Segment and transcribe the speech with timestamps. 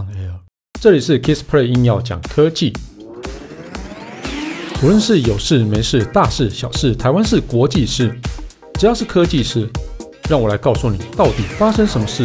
[0.00, 0.32] on air。
[0.80, 2.72] 这里是 Kissplay 硬要讲科技，
[4.82, 8.18] 无论是有事没事、大事小事、台湾事、国际事，
[8.74, 9.68] 只要是科技事，
[10.28, 12.24] 让我来告诉你到底发生什么事。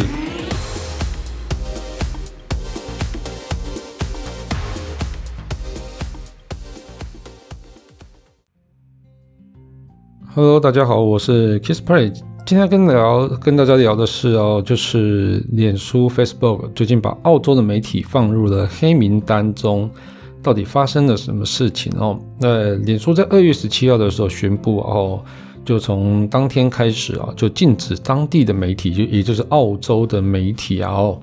[10.34, 12.12] Hello，大家好，我是 Kissplay。
[12.46, 19.90] 今天跟聊跟大家聊的是哦，就是脸书 Facebook 最近把澳洲的媒体放入了黑名单中，
[20.44, 22.16] 到底发生了什么事情哦？
[22.38, 25.20] 那脸书在二月十七号的时候宣布哦，
[25.64, 31.18] 就从当天开始啊，就禁止当地的媒体，就也就是澳洲的媒体啊哦，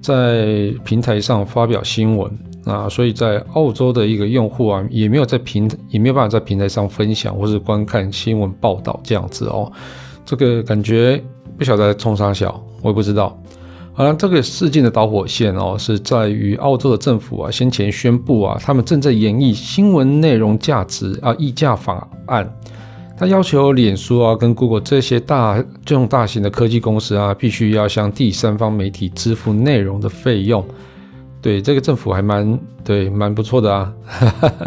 [0.00, 2.30] 在平台上发表新闻
[2.64, 9.72] 啊，所以在澳洲的一个用户啊，也没有在平也没有办法在平台上分享或是观看新闻报道这样子哦。
[10.30, 11.20] 这个感觉
[11.58, 13.36] 不晓得冲三小，我也不知道。
[13.92, 22.48] 好了，这个事件的导火线哦，是在于澳洲的政府啊，先前宣布啊，他们正在研议新闻内容价值啊议价法案，
[23.18, 30.64] 他要求脸书啊跟 Google 这些大这种大型的科技公司啊，必须要向第三方媒体支付内容的费用。
[31.42, 33.92] 对，这个政府还蛮对蛮不错的啊，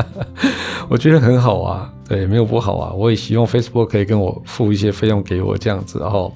[0.89, 1.89] 我觉得很好啊。
[2.13, 6.31] 对，没有不好啊，我也希望 Facebook 可以跟我付一些费用给我这样子，然后，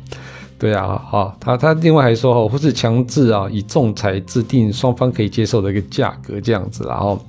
[0.57, 7.19] 对啊，好，他他另外还说哦，或是强制啊，以仲裁制定双方可以接受的一个价格这样子，然后，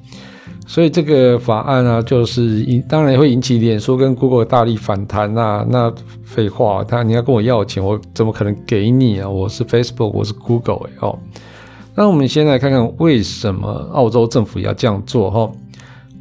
[0.66, 5.92] 所以这个法案啊，就是引当然会引起脸书跟 Google 大力反弹啊，那
[6.24, 9.28] 废话，他你要跟我要钱，我怎么可能给你啊？
[9.28, 11.18] 我是 Facebook，我是 Google 哎哦，
[11.94, 15.52] 那我们先来看看为什么澳洲政府要这样做哈。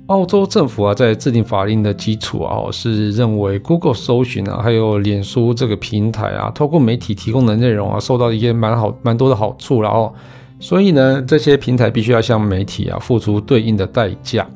[0.07, 10.13] 澳洲政府啊，在制定法令的基础啊，是认为 Google 搜寻啊，还有脸书这个平台啊，透过媒体提供的内容啊，受到一些蛮好、蛮多的好处，然后，
[10.61, 14.47] 所以呢，这些平台必须要向媒体啊付出对应的代价。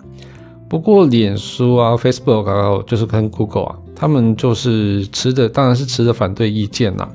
[0.70, 7.06] 不过，脸书啊、Facebook 啊就是跟 Google 啊，他们就是持的，当然是持的反对意见呐。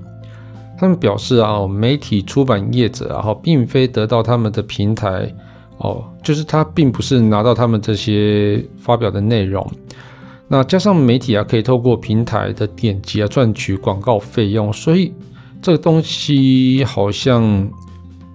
[0.79, 5.35] 他们表示啊，媒体出版业者啊，并非得到他们的平台。
[5.79, 9.65] 哦，就是他并不是拿到他们这些发表的内容，
[10.49, 15.13] 那加上媒体啊，可以透过平台的点击啊赚取广告费用，所以
[15.61, 17.69] 这个东西好像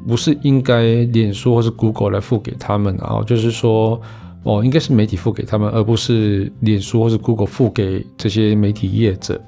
[0.08, 4.00] 不是应该脸书或是 Google 来付给他们啊，就是说
[4.44, 9.40] 哦，应该是媒体付给他们，而不是脸书或是 Google 付给这些媒体业者。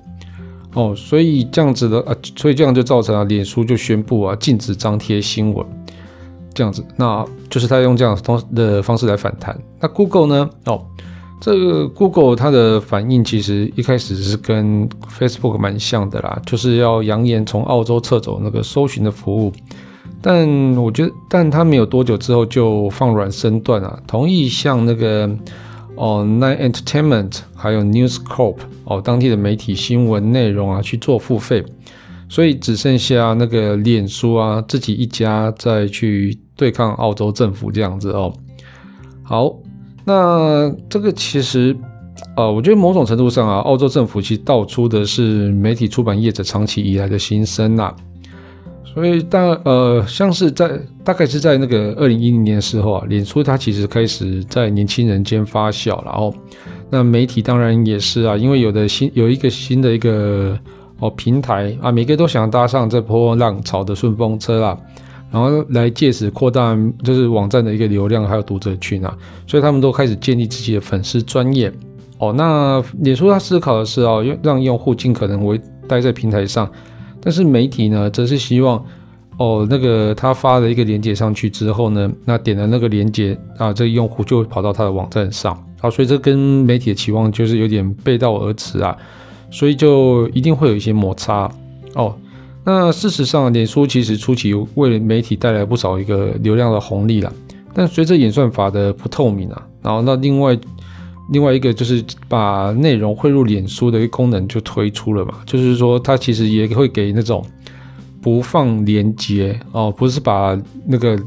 [0.73, 5.63] 哦，所以这样子的啊，所以这样就造成了脸书就宣布啊禁止张贴新闻。
[6.53, 9.57] 这样子，那就是他用这样的方的方式来反弹。
[9.79, 10.49] 那 Google 呢？
[10.65, 10.85] 哦，
[11.41, 19.51] 这个 Google 它的反应其实一开始是跟 Facebook 蛮像的啦，就是要扬言从澳洲撤走那个搜寻的服务。
[20.21, 25.29] 但我觉得，但他没有多久之后就放软身段啊，同意向那个
[25.95, 28.55] 哦 Nine Entertainment 还有 News Corp
[28.85, 31.63] 哦当地的媒体新闻内容啊去做付费。
[32.29, 38.33] 所以只剩下那个脸书啊，自己一家再去对抗澳洲政府这样子哦。
[39.23, 39.53] 好，
[40.05, 41.75] 那这个其实，
[42.35, 47.93] 呃，我觉得某种程度上啊，澳洲政府其实道出的是媒体出版业者长期以来的心声呐。
[48.83, 56.33] 所以大呃，像是在大概是在那个二零一零年的时候啊，脸书它其实开始在年轻人间发酵，然后
[56.89, 60.57] 那媒体当然也是啊，因为有的新有一个新的一个。
[60.99, 64.77] 哦，平台啊，每个都想搭上这波浪潮的顺风车啦，
[65.33, 69.17] 然后来借此扩大就是网站的一个流量还有读者群啊，
[69.47, 71.73] 所以他们都开始建立自己的粉丝专业。
[72.19, 76.71] 哦，那脸书他思考的是哦，让用户尽可能为待在平台上，
[77.19, 78.85] 但是媒体呢，则是希望
[79.39, 88.95] 哦，那个他发了一个链接上去之后呢，那点了那个链接啊，这个用户就会跑到他的网站上，好，所以这跟媒体的期望就是有点背道而驰啊。
[89.51, 91.47] 所以就一定会有一些摩擦
[91.93, 92.15] 哦。
[92.65, 97.31] 那事实上，脸书其实初期为媒体带来不少一个流量的红利啦。
[97.73, 100.57] 但随着演算法的不透明啊，然后那另外
[101.31, 105.35] 另外一个就是把内容汇入脸书的一个功能就推出了嘛。
[105.45, 107.43] 就是说，它其实也会给那种
[108.21, 111.17] 不放连接哦，不是把那个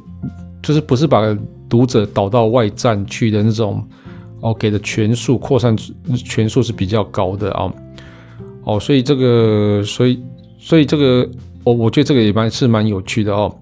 [0.62, 1.36] 就是不是把
[1.68, 3.84] 读者导到外站去的那种
[4.40, 5.76] 哦，给的权数扩散
[6.24, 7.72] 权数是比较高的啊。
[8.64, 10.20] 哦，所以这个，所以，
[10.66, 11.30] 所以这个，
[11.62, 13.56] 我我觉得这个也蛮是蛮有趣的哦。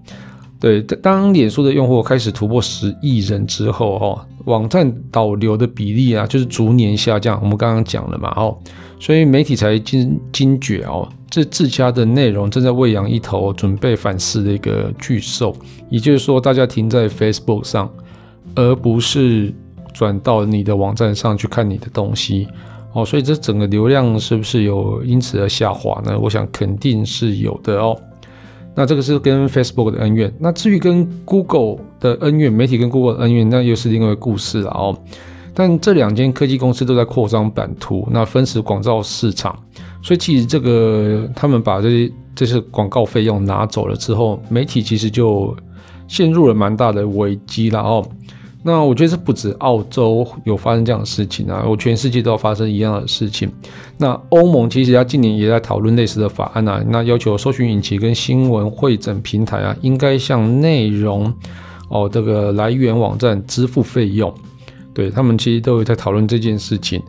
[0.59, 7.39] 对，当脸书的用户开始突破十亿人之后，哦，网站导流的比例啊，就是逐年下降。
[7.43, 8.57] 我们刚刚讲了嘛，哦，
[8.99, 15.55] 所以媒体才惊惊觉哦，这自家的内容正在喂养一头准备反噬的一个巨兽，
[15.91, 17.87] 也就是说，大家停在 Facebook 上，
[18.55, 19.53] 而不是
[19.93, 22.47] 转到你的网站上去看你的东西。
[22.95, 26.17] 哦，所以这整个流量是不是有因此而下滑呢？
[26.17, 27.93] 我想肯定是有的哦。
[28.73, 30.33] 那这个是跟 Facebook 的恩怨。
[30.39, 34.97] 那至于跟 Google 的恩怨，媒体跟 Google 的恩怨，那又是另外一个故事了哦。
[35.53, 39.53] 但这两间科技公司都在扩张版图，那分食广告市场。
[40.01, 45.53] 所以其实这个他们把这些这些广告费用拿走了之后，媒体其实就
[46.07, 48.07] 陷入了蛮大的危机了哦。
[48.67, 53.47] 那我觉得是不止澳洲有发生这样的事情啊，我全世界都要发生一样的事情。
[53.95, 61.31] 那欧盟其实它近年也在讨论类似的法案啊，那要求搜寻引擎跟新闻汇整平台啊，应该向内容
[61.89, 64.33] 哦这个来源网站支付费用。
[64.95, 66.99] 对，他们其实都有在讨论这件事情，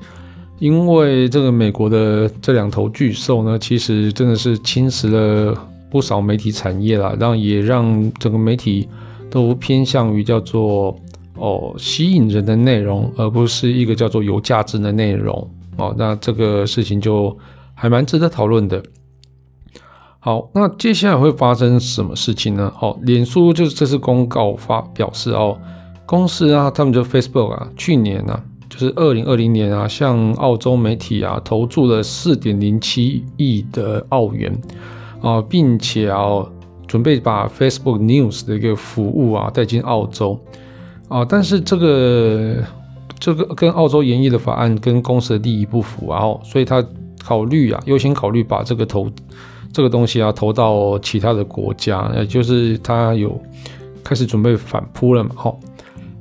[0.58, 5.56] 因为这个美国的这两头巨兽呢，其实真的是侵蚀了
[5.90, 8.86] 不少媒体产业啦，然后也让整个媒体
[9.30, 10.94] 都偏向于叫做。
[11.36, 15.94] 哦，吸引人的内容，而不是一个叫做有价值的内容哦。
[15.98, 17.36] 那这个事情就
[17.74, 18.82] 还蛮值得讨论的。
[20.18, 22.72] 好，那接下来会发生什么事情呢？
[22.80, 25.56] 哦，脸书就是这次公告发表示哦，
[26.04, 34.52] 公司啊，他们就 Facebook 啊，去年啊，就是二零二零年啊，向澳洲媒体啊投注了四点零七亿的澳元
[35.22, 36.44] 啊，并且啊，
[36.88, 40.40] 准备把 Facebook News 的一个服务啊带进澳洲。
[41.08, 42.56] 啊，但是这个
[43.18, 46.84] 这个跟澳洲研议的法案跟公司的利益不符啊，所以他
[47.22, 49.08] 考虑啊，优先考虑把这个投
[49.72, 53.40] 这个东西啊投到其他的国家，也就是他有
[54.02, 55.30] 开始准备反扑了嘛。
[55.36, 55.60] 好，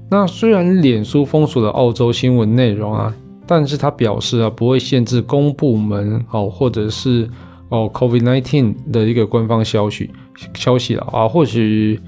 [0.09, 3.11] 那虽然脸书封锁了澳洲新闻内容啊，
[3.47, 7.27] 但是他表示啊不会限制公部门哦或者是
[7.69, 10.11] 哦 COVID-19 的一个官方消息
[10.53, 11.99] 消息了啊，或许。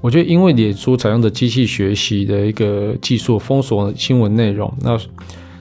[0.00, 4.98] 我觉得，因为脸书采用的机器学习的一个技术封锁新闻内容，那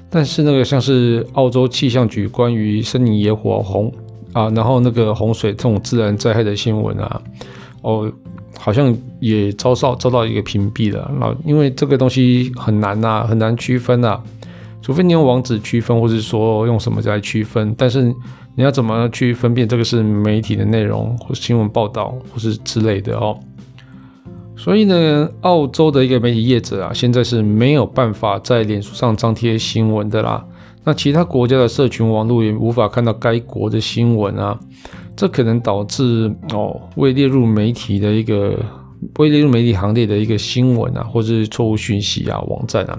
[0.09, 3.93] 但是那个像是澳洲气象局关于森林野火洪
[4.33, 7.21] 啊，然后那个洪水这种自然灾害的新闻啊，
[7.81, 8.11] 哦，
[8.57, 11.11] 好像也遭受遭到一个屏蔽了。
[11.19, 14.23] 那因为这个东西很难呐、很难区分呐、啊，
[14.81, 18.03] 除非你用网址区分，或是说用什么来区分，但是
[18.55, 23.37] 你要怎么去分辨这个是媒体的内容或新闻报道或是之类的哦？
[24.59, 30.45] 所以呢，澳洲的一个媒体业者啊，现在是没有办法在脸书上张贴新闻的啦。
[30.83, 34.59] 那其他国家的社群网络也无法看到该国的新闻啊，
[35.15, 38.53] 这可能导致哦，未列入媒体的一个
[39.17, 42.97] 未列入媒体行列的一个新闻啊，或是错误讯息啊，网站啊，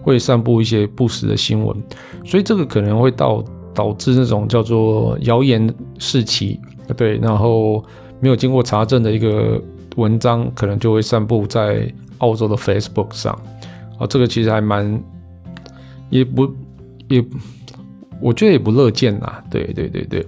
[0.00, 1.76] 会散布一些不实的新闻，
[2.24, 3.44] 所以这个可能会导
[3.74, 6.58] 导致那种叫做谣言四起，
[6.96, 7.84] 对，然后
[8.18, 9.62] 没有经过查证的一个。
[9.96, 11.86] 文章可能就会散布在
[12.18, 13.32] 澳洲的 Facebook 上，
[13.98, 15.02] 啊，这个其实还蛮，
[16.08, 16.50] 也不
[17.08, 17.22] 也，
[18.20, 19.42] 我觉得也不乐见呐。
[19.50, 20.26] 对对对对，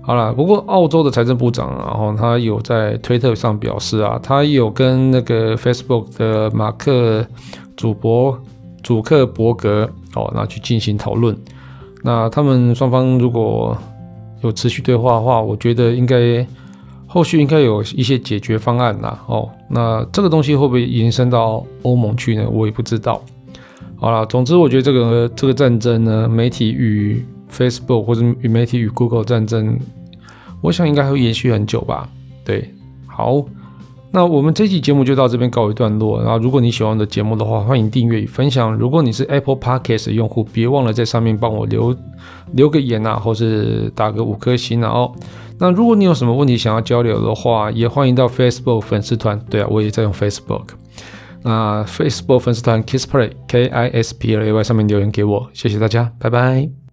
[0.00, 7.26] 好了，不过澳洲的财政部长，然后他有在推特上表示啊，他有跟那个 Facebook 的马克
[7.76, 8.38] 主博
[8.82, 11.36] 主克伯格哦，那去进行讨论。
[12.02, 13.76] 那他们双方如果
[14.42, 16.46] 有持续对话的话，我觉得应该。
[17.14, 22.44] 后续应该有一些解决方案啦，哦，那这个东西会不会延伸到欧盟去呢？
[22.50, 23.22] 我也不知道。
[23.94, 29.78] 好了，总之我觉得这个这个战争呢，媒体与 Facebook 或者与媒体与 Google 战争，
[30.60, 32.08] 我想应该会延续很久吧。
[32.44, 32.74] 对，
[33.06, 33.44] 好，
[34.10, 36.20] 那我们这期节目就到这边告一段落。
[36.20, 38.74] 然后如果你喜欢我的节目的话，欢迎订阅与分享。
[38.76, 41.96] 如果你是 Apple Podcast 的用户，别忘了在上面帮我留
[42.54, 45.12] 留个言啊，或是打个五颗星啊哦。
[45.64, 49.40] 那如果你有什么问题想要交流的话，也欢迎到 Facebook 粉丝团。
[49.48, 50.66] 对啊，我也在用 Facebook。
[51.42, 56.83] 那 Facebook 粉丝团 Kissplay K I S P L A Y 上面留言给我，谢谢大家，拜拜。